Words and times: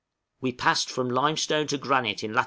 _We 0.41 0.51
passed 0.51 0.89
from 0.89 1.11
limestone 1.11 1.67
to 1.67 1.77
granite 1.77 2.23
in 2.23 2.33
lat. 2.33 2.39